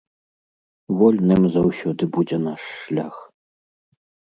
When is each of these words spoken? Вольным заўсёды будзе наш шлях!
Вольным 1.01 1.41
заўсёды 1.57 2.03
будзе 2.19 2.37
наш 2.49 2.61
шлях! 2.83 3.15